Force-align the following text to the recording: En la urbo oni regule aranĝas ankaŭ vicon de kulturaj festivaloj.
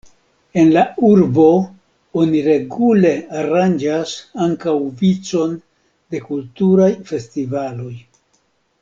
En 0.59 0.69
la 0.75 0.83
urbo 1.09 1.45
oni 2.21 2.41
regule 2.47 3.11
aranĝas 3.41 4.15
ankaŭ 4.47 4.75
vicon 5.03 5.55
de 6.15 6.23
kulturaj 6.31 6.91
festivaloj. 7.13 7.93